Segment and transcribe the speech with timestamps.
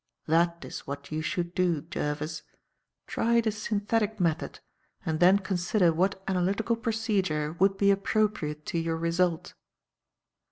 [0.25, 2.41] That is what you should do, Jervis.
[3.05, 4.59] Try the synthetic method
[5.05, 9.53] and then consider what analytical procedure would be appropriate to your result."